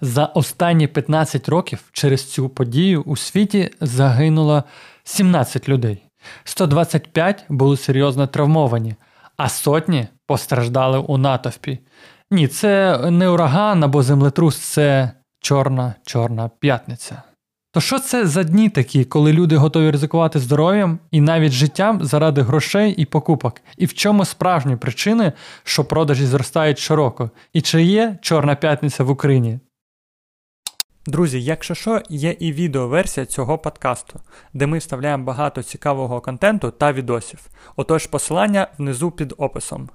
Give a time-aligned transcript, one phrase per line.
[0.00, 4.64] За останні 15 років через цю подію у світі загинуло
[5.04, 6.02] 17 людей,
[6.44, 8.94] 125 були серйозно травмовані,
[9.36, 11.78] а сотні постраждали у натовпі.
[12.30, 15.10] Ні, це не ураган або землетрус, це
[15.40, 17.22] чорна чорна п'ятниця.
[17.72, 22.42] То що це за дні такі, коли люди готові ризикувати здоров'ям і навіть життям заради
[22.42, 23.60] грошей і покупок?
[23.76, 25.32] І в чому справжні причини,
[25.64, 27.30] що продажі зростають щороку?
[27.52, 29.58] І чи є Чорна п'ятниця в Україні?
[31.06, 34.20] Друзі, якщо що, є і відеоверсія цього подкасту,
[34.54, 37.40] де ми вставляємо багато цікавого контенту та відосів.
[37.76, 39.88] Отож, посилання внизу під описом.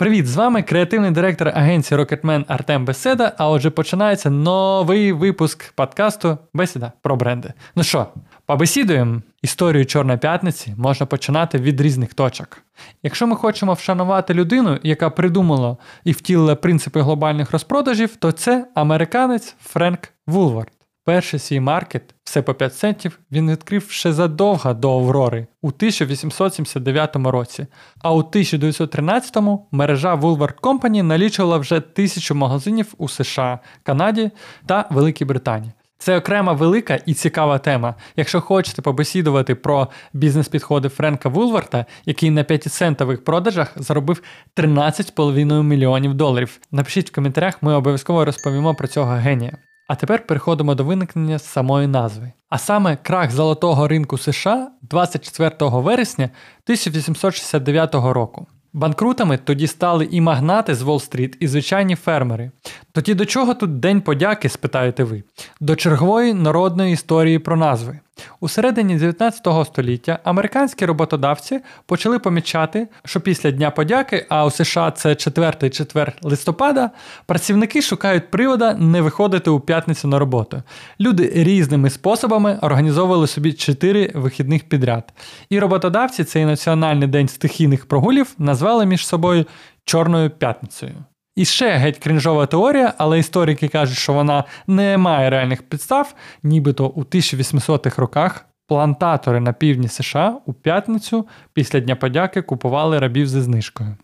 [0.00, 3.32] Привіт, з вами креативний директор агенції Rocketman Артем Беседа.
[3.38, 7.52] А отже, починається новий випуск подкасту Бесіда про бренди.
[7.76, 8.06] Ну що,
[8.50, 9.22] побесідуємо?
[9.42, 12.62] Історію Чорної п'ятниці можна починати від різних точок.
[13.02, 19.56] Якщо ми хочемо вшанувати людину, яка придумала і втілила принципи глобальних розпродажів, то це американець
[19.62, 20.72] Френк Вулвард.
[21.04, 27.16] Перший свій маркет, все по 5 центів, він відкрив ще задовго до Аврори у 1879
[27.16, 27.66] році.
[28.02, 34.30] А у 1913-му мережа Woolworth Company налічувала вже тисячу магазинів у США, Канаді
[34.66, 35.72] та Великій Британії.
[36.02, 37.94] Це окрема велика і цікава тема.
[38.16, 44.22] Якщо хочете побесідувати про бізнес-підходи Френка Вулварта, який на 5-центових продажах заробив
[44.56, 46.60] 13,5 мільйонів доларів.
[46.72, 49.56] Напишіть в коментарях, ми обов'язково розповімо про цього генія.
[49.88, 52.32] А тепер переходимо до виникнення самої назви.
[52.48, 58.46] А саме крах золотого ринку США 24 вересня 1869 року.
[58.72, 62.50] Банкрутами тоді стали і магнати з Уолл-стріт, і звичайні фермери.
[62.92, 65.22] Тоді до чого тут День подяки, спитаєте ви?
[65.60, 67.98] До чергової народної історії про назви.
[68.40, 74.90] У середині 19 століття американські роботодавці почали помічати, що після Дня подяки, а у США
[74.90, 76.90] це 4 четвер листопада,
[77.26, 80.62] працівники шукають привода не виходити у п'ятницю на роботу.
[81.00, 85.12] Люди різними способами організовували собі 4 вихідних підряд.
[85.50, 89.44] І роботодавці цей національний день стихійних прогулів назвали між собою
[89.84, 90.94] Чорною п'ятницею.
[91.36, 96.86] І ще геть крінжова теорія, але історики кажуть, що вона не має реальних підстав, нібито
[96.86, 103.40] у 1800-х роках плантатори на півдні США у п'ятницю після Дня подяки купували рабів зі
[103.40, 103.96] знижкою.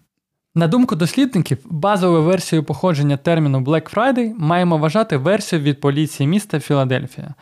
[0.55, 6.61] На думку дослідників, базовою версією походження терміну Black Friday маємо вважати версію від поліції міста
[6.61, 7.35] Філадельфія.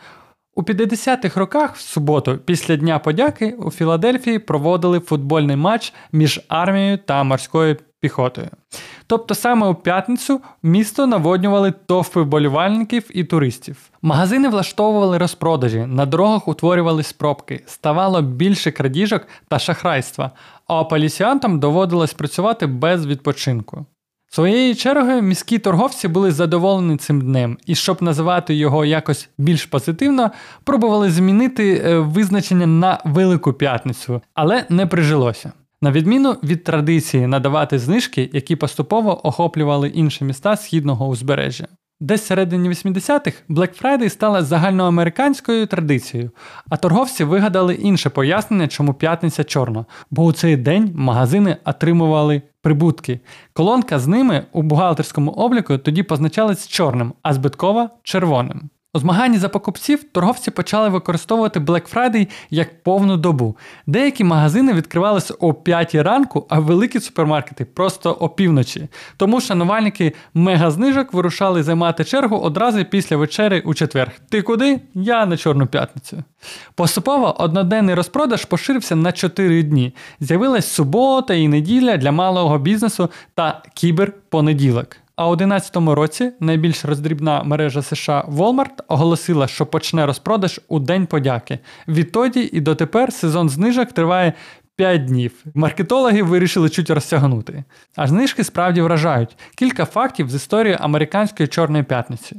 [0.55, 6.97] У 50-х роках в суботу, після Дня подяки, у Філадельфії проводили футбольний матч між армією
[6.97, 8.47] та морською піхотою.
[9.07, 13.77] Тобто саме у п'ятницю місто наводнювали товпи вболівальників і туристів.
[14.01, 20.31] Магазини влаштовували розпродажі, на дорогах утворювались пробки, ставало більше крадіжок та шахрайства,
[20.67, 23.85] а поліціянтам доводилось працювати без відпочинку.
[24.27, 30.31] Своєю чергою міські торговці були задоволені цим днем, і щоб називати його якось більш позитивно,
[30.63, 35.51] пробували змінити е, визначення на Велику П'ятницю, але не прижилося.
[35.81, 41.67] На відміну від традиції надавати знижки, які поступово охоплювали інші міста східного узбережжя.
[41.99, 46.31] Десь середині 80-х Black Friday стала загальноамериканською традицією,
[46.69, 53.19] а торговці вигадали інше пояснення, чому п'ятниця чорна, бо у цей день магазини отримували прибутки.
[53.53, 58.69] Колонка з ними у бухгалтерському обліку тоді позначалась чорним, а збиткова червоним.
[58.95, 63.57] У змаганні за покупців торговці почали використовувати Black Friday як повну добу.
[63.87, 68.87] Деякі магазини відкривалися о 5 ранку, а великі супермаркети просто опівночі.
[69.17, 74.11] Тому шанувальники мегазнижок вирушали займати чергу одразу після вечери у четвер.
[74.29, 74.81] Ти куди?
[74.93, 76.23] Я на Чорну п'ятницю.
[76.75, 79.93] Поступово одноденний розпродаж поширився на 4 дні.
[80.19, 84.97] З'явилась субота і неділя для малого бізнесу та кіберпонеділок.
[85.15, 91.05] А у 2011 році найбільш роздрібна мережа США Walmart оголосила, що почне розпродаж у День
[91.05, 91.59] подяки.
[91.87, 94.33] Відтоді і дотепер сезон знижок триває
[94.75, 95.43] 5 днів.
[95.53, 97.63] Маркетологи вирішили чуть розтягнути.
[97.95, 99.37] А знижки справді вражають.
[99.55, 102.35] Кілька фактів з історії американської Чорної п'ятниці.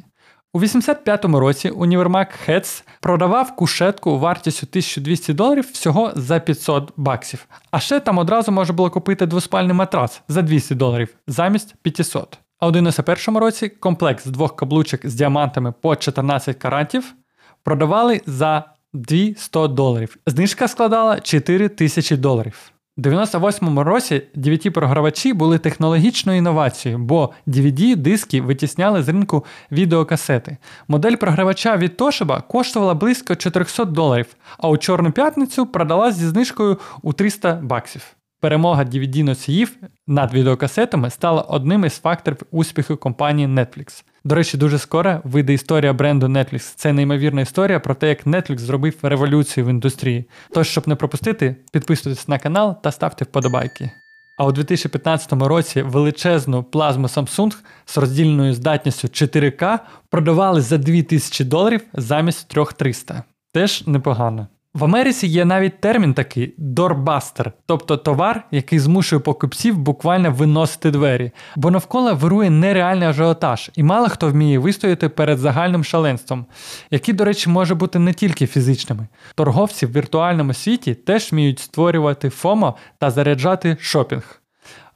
[0.52, 7.46] У 85-му році універмаг Хетс продавав кушетку вартістю 1200 доларів всього за 500 баксів.
[7.70, 12.38] А ще там одразу можна було купити двоспальний матрас за 200 доларів замість 500.
[12.58, 17.14] А у 91 році комплекс двох каблучок з діамантами по 14 каратів
[17.62, 20.16] продавали за 200 доларів.
[20.26, 22.72] Знижка складала 4 тисячі доларів.
[22.98, 30.56] У 98 році dvd програвачі були технологічною інновацією, бо DVD-диски витісняли з ринку відеокасети.
[30.88, 34.26] Модель програвача від Toshiba коштувала близько 400 доларів,
[34.58, 38.15] а у Чорну п'ятницю продалась зі знижкою у 300 баксів.
[38.40, 44.04] Перемога DVD-носіїв над відеокасетами стала одним із факторів успіху компанії Netflix.
[44.24, 46.72] До речі, дуже скоро вийде історія бренду Netflix.
[46.76, 50.24] Це неймовірна історія про те, як Netflix зробив революцію в індустрії.
[50.50, 53.90] Тож, щоб не пропустити, підписуйтесь на канал та ставте вподобайки.
[54.36, 57.56] А у 2015 році величезну плазму Samsung
[57.86, 59.78] з роздільною здатністю 4К
[60.10, 63.22] продавали за 2000 доларів замість 3300.
[63.52, 64.48] Теж непогано.
[64.76, 71.30] В Америці є навіть термін такий дорбастер, тобто товар, який змушує покупців буквально виносити двері,
[71.56, 76.46] бо навколо вирує нереальний ажіотаж, і мало хто вміє вистояти перед загальним шаленством,
[76.90, 79.06] який, до речі, може бути не тільки фізичними.
[79.34, 84.42] Торговці в віртуальному світі теж вміють створювати FOMO та заряджати шопінг.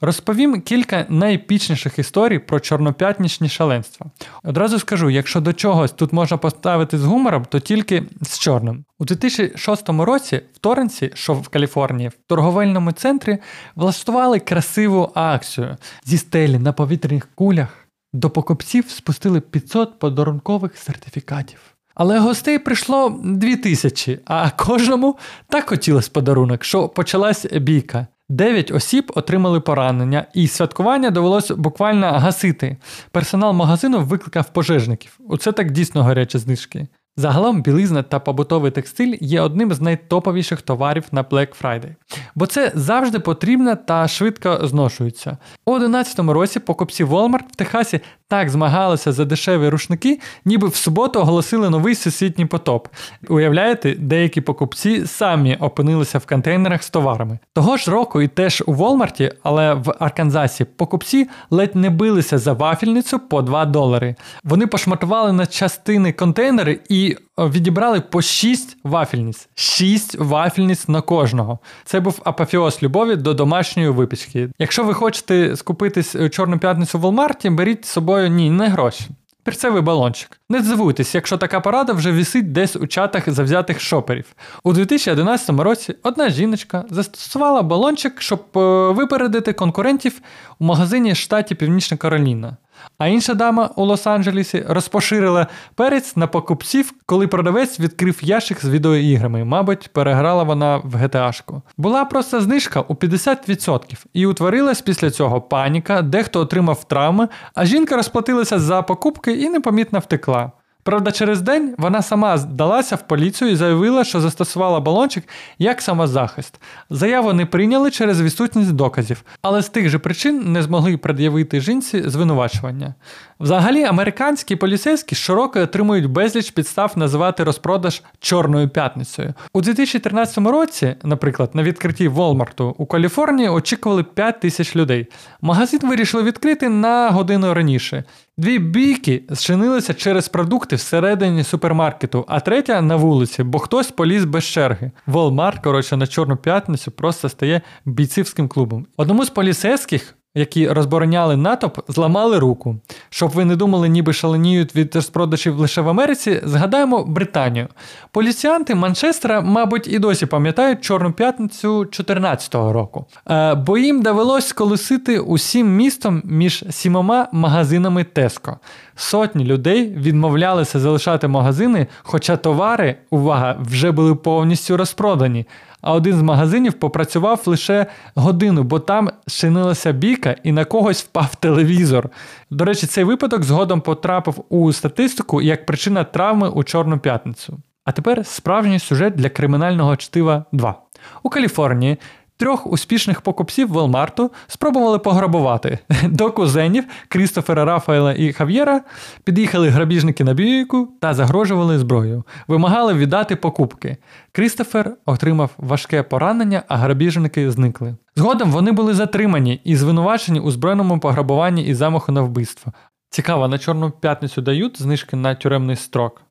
[0.02, 4.06] Розповім кілька найепічніших історій про чорноп'ятнічні шаленства.
[4.44, 8.84] Одразу скажу, якщо до чогось тут можна поставитись з гумором, то тільки з чорним.
[8.98, 13.38] У 2006 році в Торренсі, що в Каліфорнії, в торговельному центрі
[13.74, 17.86] влаштували красиву акцію зі стелі на повітряних кулях.
[18.12, 21.60] До покупців спустили 500 подарункових сертифікатів.
[21.94, 25.18] Але гостей прийшло 2000, а кожному
[25.48, 28.06] так хотілося подарунок, що почалась бійка.
[28.30, 32.76] Дев'ять осіб отримали поранення, і святкування довелося буквально гасити.
[33.10, 35.20] Персонал магазину викликав пожежників.
[35.28, 36.86] Оце так дійсно гарячі знижки.
[37.16, 41.94] Загалом білизна та побутовий текстиль є одним з найтоповіших товарів на Black Friday,
[42.34, 45.38] бо це завжди потрібно та швидко зношується.
[45.66, 51.20] У 2011 році покупці Walmart в Техасі так змагалися за дешеві рушники, ніби в суботу
[51.20, 52.88] оголосили новий всесвітній потоп.
[53.28, 57.38] Уявляєте, деякі покупці самі опинилися в контейнерах з товарами.
[57.52, 62.52] Того ж року і теж у Walmart, але в Арканзасі покупці ледь не билися за
[62.52, 64.14] вафельницю по 2 долари.
[64.44, 66.99] Вони пошматували на частини контейнери і
[67.38, 69.48] відібрали по 6 вафельниць.
[69.54, 71.58] 6 вафельниць на кожного.
[71.84, 74.48] Це був апофіоз любові до домашньої випічки.
[74.58, 79.04] Якщо ви хочете скупитись Чорну п'ятницю в Walmart, беріть з собою ні, не гроші.
[79.42, 80.40] Перцевий балончик.
[80.48, 84.24] Не здивуйтесь, якщо така порада вже висить десь у чатах завзятих шоперів.
[84.64, 88.60] У 2011 році одна жіночка застосувала балончик, щоб е,
[88.92, 90.20] випередити конкурентів
[90.58, 92.56] у магазині штаті Північна Кароліна.
[92.98, 99.44] А інша дама у Лос-Анджелесі розпоширила перець на покупців, коли продавець відкрив ящик з відеоіграми.
[99.44, 101.62] Мабуть, переграла вона в GTA-шку.
[101.76, 107.96] Була просто знижка у 50%, і утворилась після цього паніка, дехто отримав травми, а жінка
[107.96, 110.52] розплатилася за покупки і непомітно втекла.
[110.82, 115.28] Правда, через день вона сама здалася в поліцію і заявила, що застосувала балончик
[115.58, 116.60] як самозахист.
[116.90, 122.08] Заяву не прийняли через відсутність доказів, але з тих же причин не змогли пред'явити жінці
[122.08, 122.94] звинувачування.
[123.40, 129.34] Взагалі, американські поліцейські широко отримують безліч підстав називати розпродаж Чорною п'ятницею.
[129.52, 135.06] У 2013 році, наприклад, на відкритті Волмарту у Каліфорнії очікували 5 тисяч людей.
[135.40, 138.04] Магазин вирішили відкрити на годину раніше.
[138.38, 144.44] Дві бійки зчинилися через продукти всередині супермаркету, а третя на вулиці, бо хтось поліз без
[144.44, 144.90] черги.
[145.06, 148.86] Волмарт, коротше, на Чорну п'ятницю просто стає бійцівським клубом.
[148.96, 152.76] Одному з поліцейських які розбороняли натовп, зламали руку.
[153.10, 157.68] Щоб ви не думали, ніби шаленіють від розпродажів лише в Америці, згадаємо Британію.
[158.12, 165.18] Поліціянти Манчестера, мабуть, і досі пам'ятають Чорну п'ятницю 2014 року, е, бо їм довелось колесити
[165.18, 168.58] усім містом між сімома магазинами Теско.
[168.94, 175.46] Сотні людей відмовлялися залишати магазини, хоча товари, увага, вже були повністю розпродані
[175.80, 181.34] а один з магазинів попрацював лише годину, бо там шинилася бійка і на когось впав
[181.34, 182.08] телевізор.
[182.50, 187.58] До речі, цей випадок згодом потрапив у статистику як причина травми у Чорну п'ятницю.
[187.84, 190.74] А тепер справжній сюжет для кримінального чтива 2.
[191.22, 191.96] У Каліфорнії
[192.40, 195.78] Трьох успішних покупців Велмарту спробували пограбувати.
[196.04, 198.80] До кузенів Крістофера Рафаела і Хав'єра
[199.24, 202.24] під'їхали грабіжники на бійку та загрожували зброєю.
[202.48, 203.96] Вимагали віддати покупки.
[204.32, 207.96] Крістофер отримав важке поранення, а грабіжники зникли.
[208.16, 212.72] Згодом вони були затримані і звинувачені у збройному пограбуванні і замаху на вбивство.
[213.10, 216.22] Цікаво, на Чорну п'ятницю дають знижки на тюремний строк.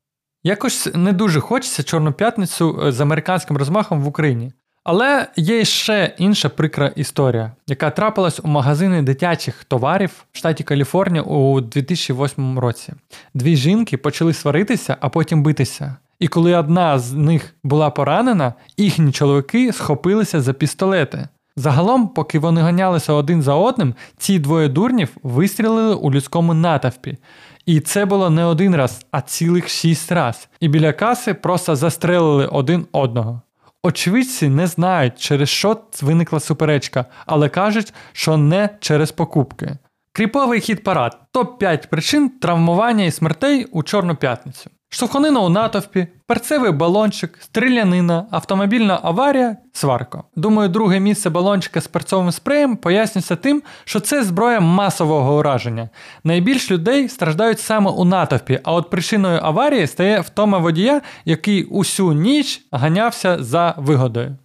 [0.44, 4.52] Якось не дуже хочеться Чорну п'ятницю е, з американським розмахом в Україні.
[4.84, 11.24] Але є ще інша прикра історія, яка трапилась у магазини дитячих товарів в штаті Каліфорнія
[11.24, 12.94] у 2008 році.
[13.34, 15.96] Дві жінки почали сваритися, а потім битися.
[16.20, 21.28] І коли одна з них була поранена, їхні чоловіки схопилися за пістолети.
[21.56, 27.18] Загалом, поки вони ганялися один за одним, ці двоє дурнів вистрілили у людському натовпі.
[27.66, 30.50] І це було не один раз, а цілих шість раз.
[30.60, 33.42] І біля каси просто застрелили один одного.
[33.84, 39.78] Очевидці не знають, через що виникла суперечка, але кажуть, що не через покупки.
[40.14, 44.70] Кріповий хід парад топ-5 причин травмування і смертей у Чорну п'ятницю.
[44.92, 50.24] Штовханина у натовпі, перцевий балончик, стрілянина, автомобільна аварія, сварка.
[50.36, 55.90] Думаю, друге місце балончика з перцовим спреєм пояснюється тим, що це зброя масового ураження.
[56.24, 62.14] Найбільш людей страждають саме у натовпі, а от причиною аварії стає втома водія, який усю
[62.14, 64.38] ніч ганявся за вигодою.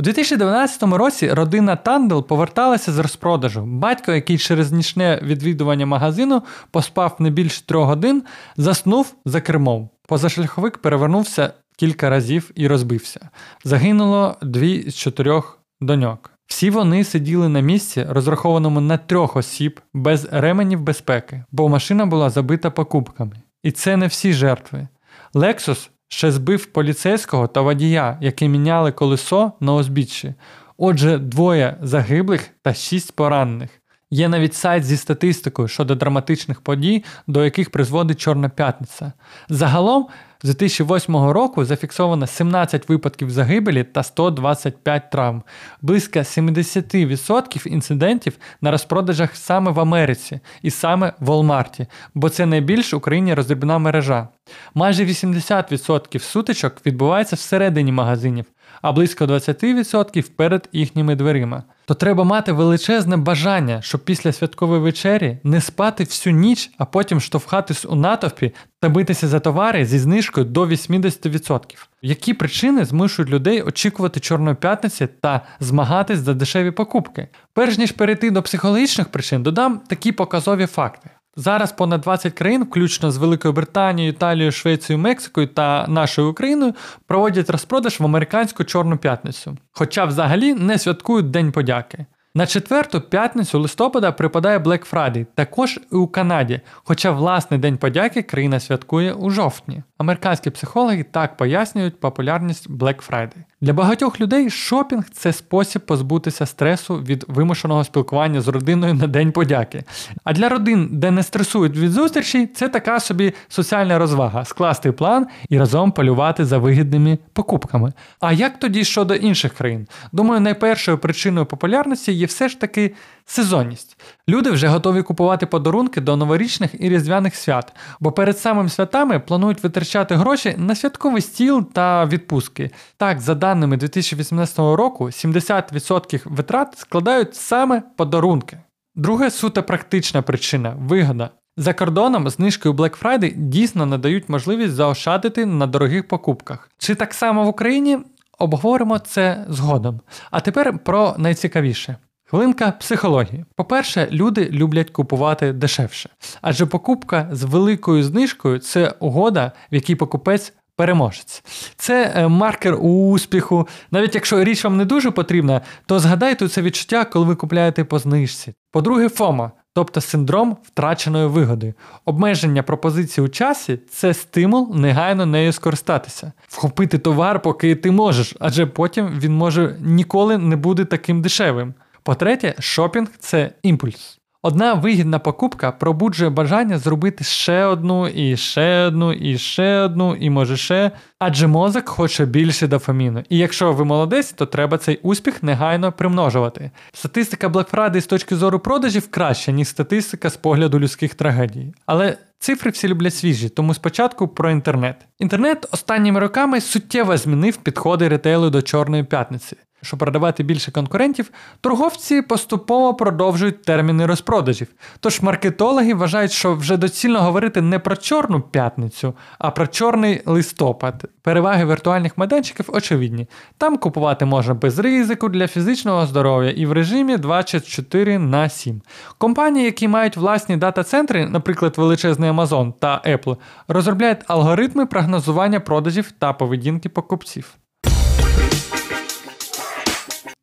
[0.00, 3.62] У 2012 році родина Тандел поверталася з розпродажу.
[3.66, 8.22] Батько, який через нічне відвідування магазину поспав не більше трьох годин,
[8.56, 9.88] заснув за кермом.
[10.08, 13.28] Позашляховик перевернувся кілька разів і розбився.
[13.64, 16.30] Загинуло дві з чотирьох доньок.
[16.46, 22.30] Всі вони сиділи на місці, розрахованому на трьох осіб, без ременів безпеки, бо машина була
[22.30, 23.36] забита покупками.
[23.62, 24.88] І це не всі жертви.
[25.34, 30.34] Lexus ще збив поліцейського та водія, які міняли колесо на узбіччі.
[30.78, 33.70] Отже, двоє загиблих та шість поранених.
[34.10, 39.12] Є навіть сайт зі статистикою щодо драматичних подій, до яких призводить Чорна п'ятниця.
[39.48, 40.06] Загалом
[40.42, 45.42] з 2008 року зафіксовано 17 випадків загибелі та 125 травм.
[45.82, 52.94] Близько 70% інцидентів на розпродажах саме в Америці і саме в Walmart, бо це найбільш
[52.94, 54.28] Україні роздрібна мережа.
[54.74, 58.44] Майже 80% сутичок відбувається всередині магазинів,
[58.82, 61.62] а близько 20% перед їхніми дверима.
[61.84, 67.20] То треба мати величезне бажання, щоб після святкової вечері не спати всю ніч, а потім
[67.20, 71.60] штовхатись у натовпі та битися за товари зі знижкою до 80%.
[72.02, 77.28] Які причини змушують людей очікувати Чорної п'ятниці та змагатись за дешеві покупки?
[77.52, 81.10] Перш ніж перейти до психологічних причин, додам такі показові факти.
[81.36, 86.74] Зараз понад 20 країн, включно з Великою Британією, Італією, Швецією, Мексикою та нашою Україною,
[87.06, 89.56] проводять розпродаж в американську Чорну п'ятницю.
[89.72, 92.06] Хоча взагалі не святкують День подяки.
[92.34, 98.22] На четверту п'ятницю листопада припадає Black Friday, також і у Канаді, хоча власний день подяки
[98.22, 99.82] країна святкує у жовтні.
[99.98, 103.44] Американські психологи так пояснюють популярність Black Friday.
[103.62, 109.32] Для багатьох людей шопінг це спосіб позбутися стресу від вимушеного спілкування з родиною на День
[109.32, 109.84] подяки.
[110.24, 115.26] А для родин, де не стресують від зустрічей, це така собі соціальна розвага скласти план
[115.48, 117.92] і разом полювати за вигідними покупками.
[118.20, 119.86] А як тоді щодо інших країн?
[120.12, 122.94] Думаю, найпершою причиною популярності є все ж таки
[123.26, 123.89] сезонність.
[124.28, 129.62] Люди вже готові купувати подарунки до новорічних і різдвяних свят, бо перед самими святами планують
[129.62, 132.70] витрачати гроші на святковий стіл та відпустки.
[132.96, 138.58] Так, за даними 2018 року, 70% витрат складають саме подарунки.
[138.94, 141.30] Друга суто практична причина вигода.
[141.56, 146.70] За кордоном знижкою Black Friday дійсно надають можливість заощадити на дорогих покупках.
[146.78, 147.98] Чи так само в Україні?
[148.38, 150.00] Обговоримо це згодом.
[150.30, 151.96] А тепер про найцікавіше.
[152.30, 153.44] Хвилинка психології.
[153.56, 156.10] По-перше, люди люблять купувати дешевше,
[156.42, 161.42] адже покупка з великою знижкою це угода, в якій покупець переможець.
[161.76, 163.68] Це е, маркер успіху.
[163.90, 167.98] Навіть якщо річ вам не дуже потрібна, то згадайте це відчуття, коли ви купляєте по
[167.98, 168.54] знижці.
[168.70, 169.50] По-друге, ФОМА.
[169.74, 171.74] Тобто синдром втраченої вигоди.
[172.04, 178.66] Обмеження пропозиції у часі це стимул негайно нею скористатися, вхопити товар, поки ти можеш, адже
[178.66, 181.74] потім він може ніколи не буде таким дешевим.
[182.02, 184.20] По-третє, шопінг це імпульс.
[184.42, 190.30] Одна вигідна покупка пробуджує бажання зробити ще одну, і ще одну, і ще одну, і
[190.30, 190.90] може ще.
[191.18, 193.22] Адже мозок хоче більше дофаміну.
[193.28, 196.70] І якщо ви молодець, то треба цей успіх негайно примножувати.
[196.92, 201.74] Статистика Black Friday з точки зору продажів краща, ніж статистика з погляду людських трагедій.
[201.86, 204.96] Але цифри всі люблять свіжі, тому спочатку про інтернет.
[205.18, 209.56] Інтернет останніми роками суттєво змінив підходи ретейлу до Чорної п'ятниці.
[209.82, 214.68] Щоб продавати більше конкурентів, торговці поступово продовжують терміни розпродажів.
[215.00, 221.04] Тож маркетологи вважають, що вже доцільно говорити не про чорну п'ятницю, а про чорний листопад.
[221.22, 223.26] Переваги віртуальних майданчиків очевидні.
[223.58, 228.82] Там купувати можна без ризику для фізичного здоров'я і в режимі 24 на 7.
[229.18, 233.36] Компанії, які мають власні дата-центри, наприклад, величезний Amazon та Apple,
[233.68, 237.56] розробляють алгоритми прогнозування продажів та поведінки покупців.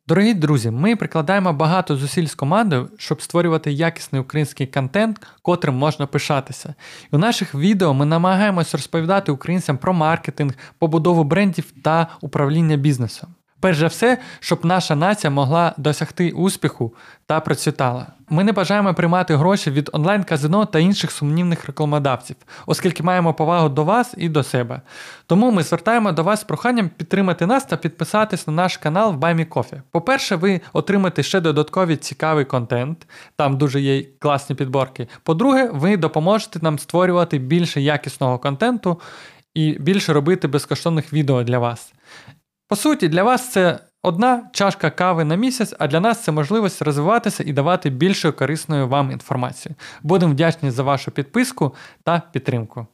[0.08, 6.06] Дорогі друзі, ми прикладаємо багато зусиль з командою, щоб створювати якісний український контент, котрим можна
[6.06, 6.74] пишатися.
[7.12, 13.30] І у наших відео ми намагаємось розповідати українцям про маркетинг, побудову брендів та управління бізнесом.
[13.60, 16.94] Перш за все, щоб наша нація могла досягти успіху
[17.26, 18.06] та процвітала.
[18.30, 22.36] Ми не бажаємо приймати гроші від онлайн-казино та інших сумнівних рекламодавців,
[22.66, 24.80] оскільки маємо повагу до вас і до себе.
[25.26, 29.44] Тому ми звертаємо до вас з проханням підтримати нас та підписатись на наш канал в
[29.44, 29.82] Кофі.
[29.90, 35.08] По-перше, ви отримаєте ще додатковий цікавий контент, там дуже є класні підборки.
[35.22, 39.00] По-друге, ви допоможете нам створювати більше якісного контенту
[39.54, 41.92] і більше робити безкоштовних відео для вас.
[42.68, 46.82] По суті, для вас це одна чашка кави на місяць, а для нас це можливість
[46.82, 49.74] розвиватися і давати більше корисної вам інформації.
[50.02, 52.86] Будемо вдячні за вашу підписку та підтримку.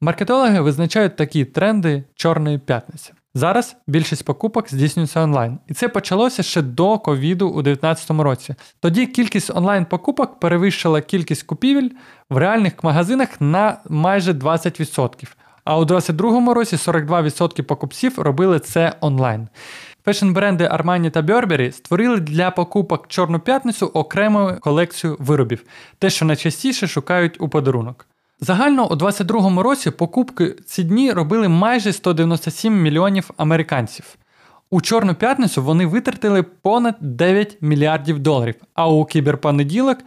[0.00, 3.12] Маркетологи визначають такі тренди Чорної п'ятниці.
[3.34, 8.54] Зараз більшість покупок здійснюється онлайн, і це почалося ще до ковіду у 2019 році.
[8.80, 11.88] Тоді кількість онлайн-покупок перевищила кількість купівель
[12.30, 15.28] в реальних магазинах на майже 20%.
[15.64, 19.48] А у 2022 році 42% покупців робили це онлайн.
[20.06, 25.64] Фешн-бренди Armani та Burberry створили для покупок Чорну п'ятницю окрему колекцію виробів,
[25.98, 28.06] те, що найчастіше шукають у подарунок.
[28.40, 34.04] Загально у 2022 році покупки ці дні робили майже 197 мільйонів американців.
[34.70, 39.98] У Чорну п'ятницю вони витратили понад 9 мільярдів доларів, а у кіберпонеділок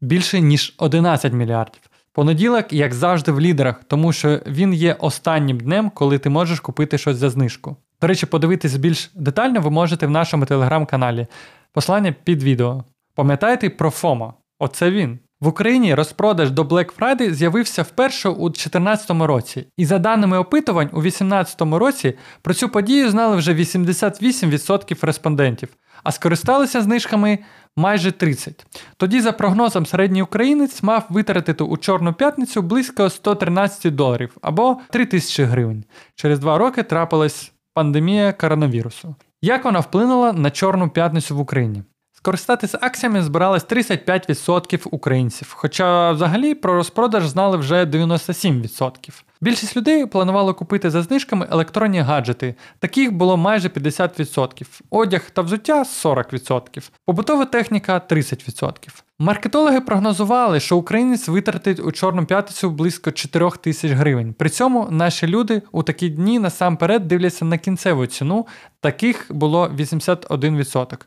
[0.00, 1.80] більше ніж 11 мільярдів.
[2.14, 6.98] Понеділок, як завжди, в лідерах, тому що він є останнім днем, коли ти можеш купити
[6.98, 7.76] щось за знижку.
[8.00, 11.26] До речі, подивитись більш детально ви можете в нашому телеграм-каналі.
[11.72, 12.84] Посилання під відео.
[13.14, 14.34] Пам'ятайте про FOMO?
[14.58, 15.18] Оце він.
[15.40, 20.90] В Україні розпродаж до Black Friday з'явився вперше у 2014 році, і за даними опитувань,
[20.92, 25.68] у 2018 році про цю подію знали вже 88% респондентів,
[26.04, 27.38] а скористалися знижками
[27.76, 28.66] майже 30.
[28.96, 35.06] Тоді, за прогнозом, середній українець мав витратити у Чорну п'ятницю близько 113 доларів або 3
[35.06, 35.84] тисячі гривень.
[36.14, 39.14] Через два роки трапилась пандемія коронавірусу.
[39.42, 41.82] Як вона вплинула на Чорну п'ятницю в Україні?
[42.12, 49.22] Скористатися акціями збиралось 35% українців, хоча взагалі про розпродаж знали вже 97%.
[49.42, 55.82] Більшість людей планували купити за знижками електронні гаджети, таких було майже 50%, одяг та взуття
[55.82, 59.02] 40%, побутова техніка 30%.
[59.18, 64.34] Маркетологи прогнозували, що українець витратить у Чорну п'ятницю близько 4 тисяч гривень.
[64.34, 68.46] При цьому наші люди у такі дні насамперед дивляться на кінцеву ціну,
[68.80, 70.98] таких було 81%.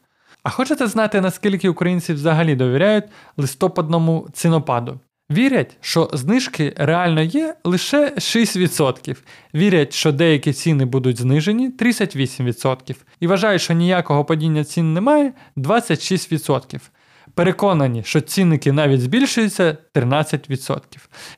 [0.44, 3.06] А хочете знати, наскільки українці взагалі довіряють
[3.38, 5.00] листопадному цінопаду?
[5.32, 9.18] Вірять, що знижки реально є лише 6%.
[9.56, 12.96] Вірять, що деякі ціни будуть знижені 38%.
[13.20, 16.80] І вважають, що ніякого падіння цін немає 26%.
[17.34, 20.80] Переконані, що цінники навіть збільшуються 13%.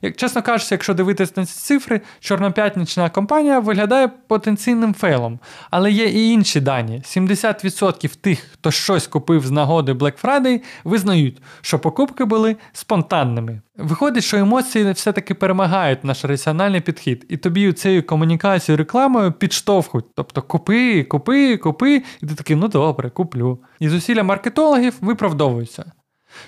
[0.02, 5.38] Як чесно кажучи, якщо дивитися на ці цифри, чорноп'ятнична компанія виглядає потенційним фейлом.
[5.70, 11.42] Але є і інші дані: 70% тих, хто щось купив з нагоди Black Friday, визнають,
[11.60, 13.60] що покупки були спонтанними.
[13.78, 20.06] Виходить, що емоції все-таки перемагають наш раціональний підхід, і тобі цією комунікацією рекламою підштовхують.
[20.14, 23.58] Тобто купи, купи, купи, і ти такий, ну добре, куплю.
[23.80, 25.92] І зусилля маркетологів виправдовуються.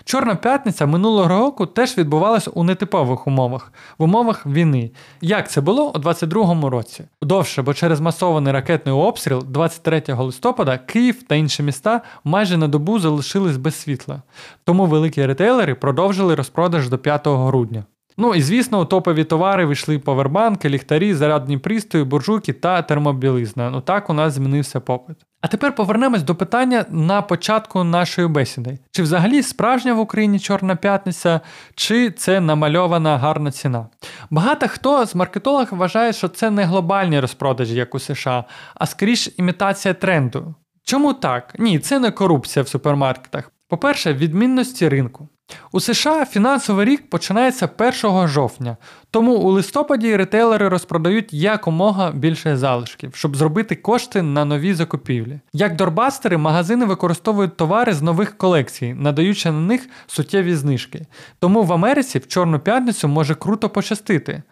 [0.05, 4.91] Чорна п'ятниця минулого року теж відбувалася у нетипових умовах, в умовах війни.
[5.21, 7.05] Як це було у 22-му році?
[7.23, 12.99] Довше, бо через масований ракетний обстріл 23 листопада Київ та інші міста майже на добу
[12.99, 14.23] залишились без світла.
[14.65, 17.85] Тому великі ретейлери продовжили розпродаж до 5 грудня.
[18.23, 23.71] Ну і звісно, у топові товари вийшли повербанки, ліхтарі, зарядні пристрої, буржуки та термобілизна.
[23.71, 25.17] Ну так у нас змінився попит.
[25.41, 30.77] А тепер повернемось до питання на початку нашої бесіди: чи взагалі справжня в Україні Чорна
[30.77, 31.41] п'ятниця,
[31.75, 33.87] чи це намальована гарна ціна?
[34.31, 39.31] Багато хто з маркетологів вважає, що це не глобальні розпродажі, як у США, а скоріш
[39.37, 40.55] імітація тренду.
[40.85, 41.55] Чому так?
[41.59, 43.53] Ні, це не корупція в супермаркетах.
[43.69, 45.29] По-перше, відмінності ринку.
[45.73, 48.77] У США фінансовий рік починається 1 жовтня,
[49.11, 55.41] тому у листопаді ретейлери розпродають якомога більше залишків, щоб зробити кошти на нові закупівлі.
[55.53, 61.07] Як дорбастери, магазини використовують товари з нових колекцій, надаючи на них суттєві знижки.
[61.39, 64.43] Тому в Америці в Чорну п'ятницю може круто пощастити.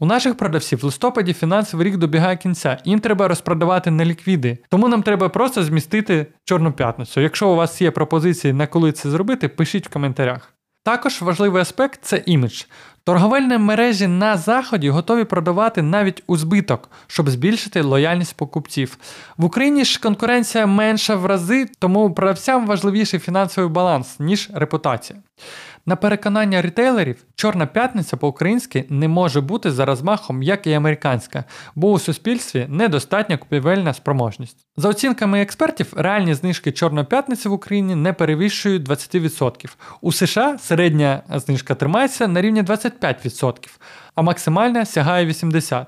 [0.00, 5.02] У наших продавців в листопаді фінансовий рік добігає кінця, їм треба розпродавати неліквіди, тому нам
[5.02, 7.20] треба просто змістити Чорну п'ятницю.
[7.20, 10.54] Якщо у вас є пропозиції на коли це зробити, пишіть в коментарях.
[10.88, 12.62] Також важливий аспект це імідж.
[13.08, 18.98] Торговельні мережі на заході готові продавати навіть у збиток, щоб збільшити лояльність покупців.
[19.36, 25.18] В Україні ж конкуренція менша в рази, тому продавцям важливіший фінансовий баланс, ніж репутація.
[25.88, 31.90] На переконання рітейлерів, Чорна п'ятниця по-українськи не може бути за розмахом, як і американська, бо
[31.92, 34.66] у суспільстві недостатня купівельна спроможність.
[34.76, 39.76] За оцінками експертів, реальні знижки Чорної п'ятниці в Україні не перевищують 20%.
[40.00, 43.54] У США середня знижка тримається на рівні 25%,
[44.14, 45.86] а максимальна сягає 80%.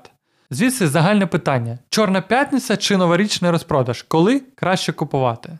[0.49, 5.57] Звідси загальне питання: Чорна п'ятниця чи новорічний розпродаж, коли краще купувати?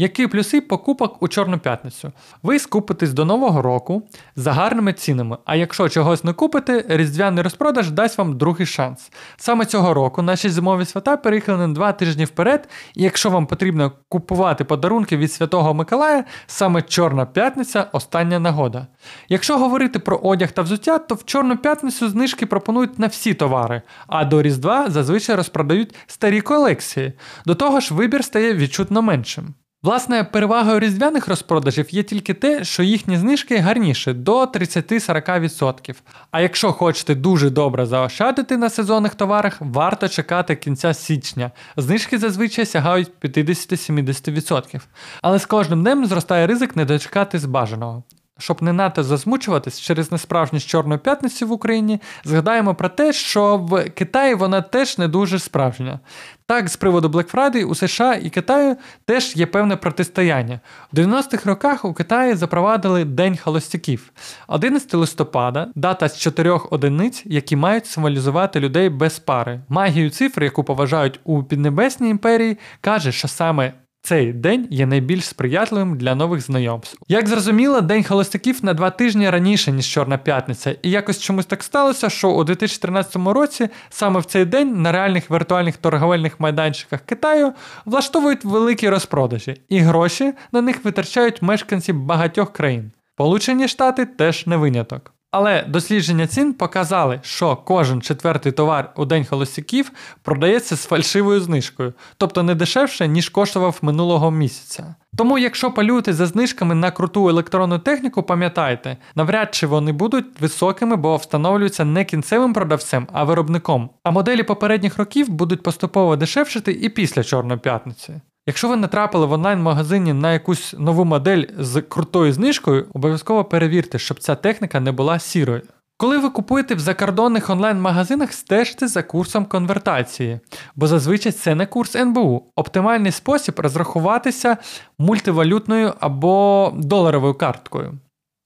[0.00, 2.12] Які плюси покупок у Чорну п'ятницю?
[2.42, 4.02] Ви скупитесь до Нового року
[4.36, 9.10] за гарними цінами, а якщо чогось не купите, різдвяний розпродаж дасть вам другий шанс.
[9.36, 13.92] Саме цього року наші зимові свята переїхали на два тижні вперед, і якщо вам потрібно
[14.08, 18.86] купувати подарунки від Святого Миколая, саме Чорна п'ятниця остання нагода.
[19.28, 23.82] Якщо говорити про одяг та взуття, то в Чорну п'ятницю знижки пропонують на всі товари,
[24.06, 27.12] а до Різдва зазвичай розпродають старі колекції.
[27.46, 29.54] До того ж, вибір стає відчутно меншим.
[29.82, 35.94] Власне, перевагою різдвяних розпродажів є тільки те, що їхні знижки гарніші до 30-40%.
[36.30, 41.50] А якщо хочете дуже добре заощадити на сезонних товарах, варто чекати кінця січня.
[41.76, 44.80] Знижки зазвичай сягають 50-70%.
[45.22, 48.02] Але з кожним днем зростає ризик не дочекати бажаного.
[48.40, 53.90] Щоб не надто засмучуватись через несправжність Чорної п'ятниці в Україні, згадаємо про те, що в
[53.90, 56.00] Китаї вона теж не дуже справжня.
[56.46, 60.60] Так, з приводу Black Friday у США і Китаю теж є певне протистояння.
[60.92, 64.12] У 90-х роках у Китаї запровадили День холостяків.
[64.48, 69.60] 11 листопада дата з чотирьох одиниць, які мають символізувати людей без пари.
[69.68, 75.96] Магію цифр, яку поважають у Піднебесній імперії, каже, що саме цей день є найбільш сприятливим
[75.96, 76.98] для нових знайомств.
[77.08, 81.62] Як зрозуміло, день холостяків на два тижні раніше, ніж Чорна п'ятниця, і якось чомусь так
[81.62, 87.52] сталося, що у 2013 році саме в цей день на реальних віртуальних торговельних майданчиках Китаю
[87.84, 92.92] влаштовують великі розпродажі, і гроші на них витрачають мешканці багатьох країн.
[93.16, 95.14] Получені штати теж не виняток.
[95.30, 101.92] Але дослідження цін показали, що кожен четвертий товар у день холостяків продається з фальшивою знижкою,
[102.16, 104.94] тобто не дешевше, ніж коштував минулого місяця.
[105.16, 110.96] Тому, якщо полюєте за знижками на круту електронну техніку, пам'ятайте, навряд чи вони будуть високими,
[110.96, 113.90] бо встановлюються не кінцевим продавцем, а виробником.
[114.02, 118.20] А моделі попередніх років будуть поступово дешевшити і після Чорної п'ятниці.
[118.46, 124.18] Якщо ви натрапили в онлайн-магазині на якусь нову модель з крутою знижкою, обов'язково перевірте, щоб
[124.18, 125.62] ця техніка не була сірою.
[125.96, 130.40] Коли ви купуєте в закордонних онлайн-магазинах, стежте за курсом конвертації,
[130.76, 134.56] бо зазвичай це не курс НБУ, оптимальний спосіб розрахуватися
[134.98, 137.98] мультивалютною або доларовою карткою.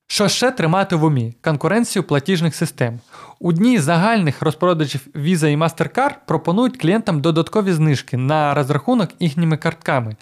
[0.07, 1.35] Що ще тримати в умі?
[1.41, 3.01] Конкуренцію платіжних систем.
[3.39, 10.17] У дні загальних розпродажів Visa і MasterCard пропонують клієнтам додаткові знижки на розрахунок їхніми картками.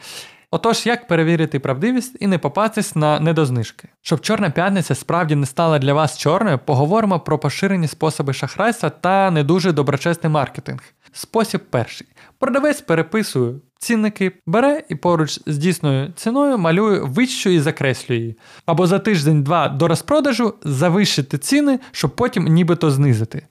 [0.50, 3.88] Отож, як перевірити правдивість і не попастись на недознижки?
[4.02, 9.30] Щоб Чорна п'ятниця справді не стала для вас чорною, поговоримо про поширені способи шахрайства та
[9.30, 10.80] не дуже доброчесний маркетинг.
[11.12, 12.06] Спосіб перший.
[12.38, 18.38] Продавець переписує цінники, бере і поруч з дійсною ціною малює вищу і закреслює її.
[18.66, 23.46] Або за тиждень-два до розпродажу завищити ціни, щоб потім нібито знизити.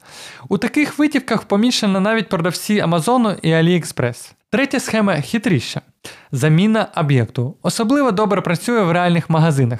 [0.49, 4.31] У таких витівках поміщено навіть продавці Амазону і AliExpress.
[4.49, 5.81] Третя схема хитріша.
[6.31, 7.57] Заміна об'єкту.
[7.61, 9.79] Особливо добре працює в реальних магазинах.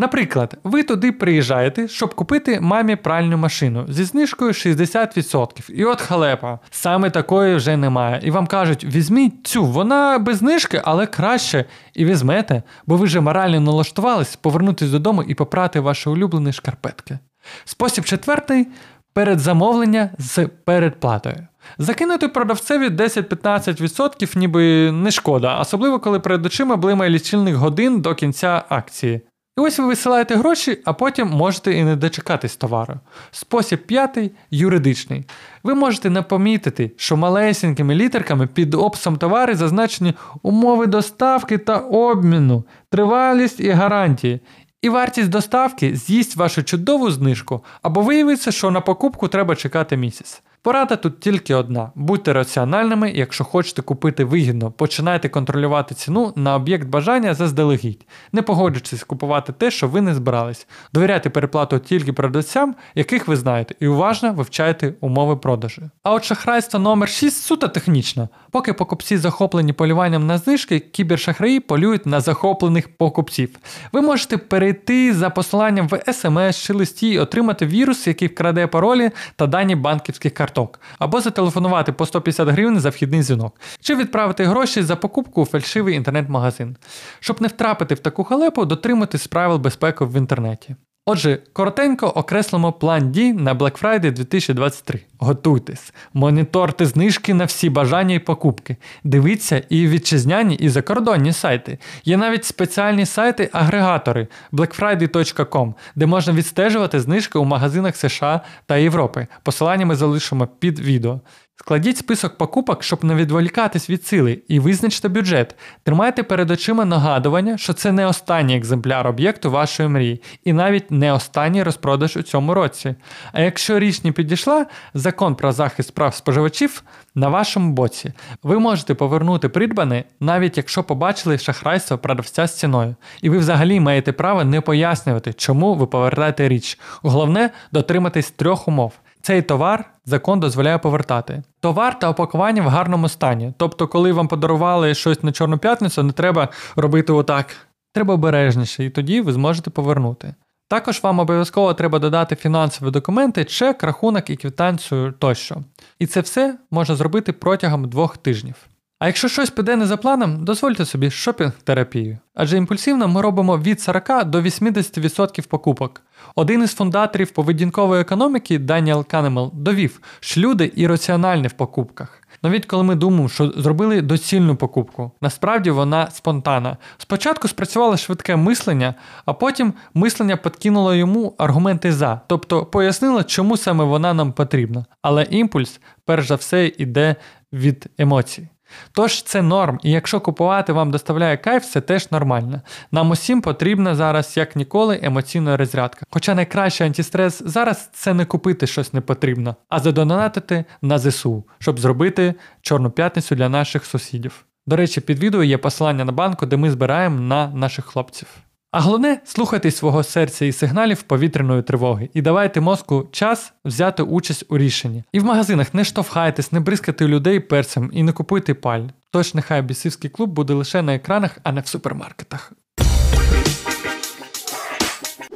[0.00, 5.70] Наприклад, ви туди приїжджаєте, щоб купити мамі пральну машину зі знижкою 60%.
[5.70, 8.20] І от халепа, саме такої вже немає.
[8.24, 11.64] І вам кажуть, візьміть цю, вона без знижки, але краще.
[11.94, 17.18] І візьмете, бо ви вже морально налаштувались повернутися додому і попрати ваші улюблені шкарпетки.
[17.64, 18.68] Спосіб четвертий
[19.12, 21.46] передзамовлення з передплатою.
[21.78, 28.62] Закинути продавцеві 10-15% ніби не шкода, особливо коли перед очима блимає лічильник годин до кінця
[28.68, 29.20] акції.
[29.58, 32.94] І ось ви висилаєте гроші, а потім можете і не дочекатись товару.
[33.30, 35.24] Спосіб п'ятий юридичний.
[35.62, 42.64] Ви можете не помітити, що малесенькими літерками під описом товари зазначені умови доставки та обміну,
[42.90, 44.40] тривалість і гарантії.
[44.82, 50.42] І вартість доставки з'їсть вашу чудову знижку, або виявиться, що на покупку треба чекати місяць.
[50.62, 56.88] Порада тут тільки одна: будьте раціональними, якщо хочете купити вигідно, починайте контролювати ціну на об'єкт
[56.88, 60.66] бажання заздалегідь, не погоджуючись купувати те, що ви не збирались.
[60.92, 65.82] Довіряйте переплату тільки продавцям, яких ви знаєте, і уважно вивчайте умови продажу.
[66.02, 68.28] А от шахрайство номер 6 суто технічно.
[68.50, 73.56] Поки покупці захоплені полюванням на знижки, кібершахраї полюють на захоплених покупців.
[73.92, 79.10] Ви можете перейти за посиланням в смс чи листі і отримати вірус, який вкраде паролі
[79.36, 84.44] та дані банківських карток карток, або зателефонувати по 150 гривень за вхідний дзвінок, чи відправити
[84.44, 86.76] гроші за покупку у фальшивий інтернет-магазин.
[87.20, 90.76] Щоб не втрапити в таку халепу, дотримуйтесь правил безпеки в інтернеті.
[91.10, 95.00] Отже, коротенько окреслимо план дій на Black Friday 2023.
[95.18, 98.76] Готуйтесь, моніторте знижки на всі бажання і покупки.
[99.04, 101.78] Дивіться і вітчизняні, і закордонні сайти.
[102.04, 109.26] Є навіть спеціальні сайти-агрегатори blackfriday.com, де можна відстежувати знижки у магазинах США та Європи.
[109.42, 111.20] Посилання ми залишимо під відео.
[111.60, 115.56] Складіть список покупок, щоб не відволікатись від сили, і визначте бюджет.
[115.82, 121.12] Тримайте перед очима нагадування, що це не останній екземпляр об'єкту вашої мрії, і навіть не
[121.12, 122.94] останній розпродаж у цьому році.
[123.32, 126.82] А якщо річ не підійшла, закон про захист прав споживачів
[127.14, 128.12] на вашому боці.
[128.42, 132.96] Ви можете повернути придбане, навіть якщо побачили шахрайство продавця з ціною.
[133.22, 136.78] І ви взагалі маєте право не пояснювати, чому ви повертаєте річ.
[137.02, 138.92] Головне дотриматись трьох умов.
[139.28, 141.42] Цей товар закон дозволяє повертати.
[141.60, 143.52] Товар та опакування в гарному стані.
[143.56, 147.46] Тобто, коли вам подарували щось на Чорну п'ятницю, не треба робити отак.
[147.92, 150.34] Треба обережніше, і тоді ви зможете повернути.
[150.68, 155.56] Також вам обов'язково треба додати фінансові документи, чек, рахунок і квитанцію тощо.
[155.98, 158.54] І це все можна зробити протягом двох тижнів.
[158.98, 162.18] А якщо щось піде не за планом, дозвольте собі шопінг-терапію.
[162.34, 166.02] Адже імпульсивно ми робимо від 40 до 80% покупок.
[166.34, 172.22] Один із фундаторів поведінкової економіки Даніел Канемел довів, що люди ірраціональні в покупках.
[172.42, 176.76] Навіть коли ми думаємо, що зробили доцільну покупку, насправді вона спонтанна.
[176.98, 178.94] Спочатку спрацювало швидке мислення,
[179.26, 184.84] а потім мислення підкинуло йому аргументи за, тобто пояснило, чому саме вона нам потрібна.
[185.02, 187.16] Але імпульс, перш за все, йде
[187.52, 188.48] від емоцій.
[188.92, 192.62] Тож це норм, і якщо купувати вам доставляє кайф, це теж нормально.
[192.92, 196.06] Нам усім потрібна зараз, як ніколи, емоційна розрядка.
[196.10, 202.34] Хоча найкращий антистрес зараз це не купити щось непотрібно, а задонатити на ЗСУ, щоб зробити
[202.62, 204.44] Чорну п'ятницю для наших сусідів.
[204.66, 208.28] До речі, під відео є посилання на банку, де ми збираємо на наших хлопців.
[208.70, 214.44] А головне, слухайте свого серця і сигналів повітряної тривоги і давайте мозку час взяти участь
[214.48, 215.04] у рішенні.
[215.12, 218.82] І в магазинах не штовхайтесь, не бризкайте людей перцем і не купуйте паль.
[219.10, 222.52] Тож нехай бісівський клуб буде лише на екранах, а не в супермаркетах.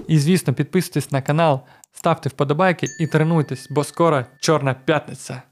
[0.09, 1.61] І звісно, підписуйтесь на канал,
[1.93, 5.43] ставте вподобайки і тренуйтесь, бо скоро Чорна п'ятниця.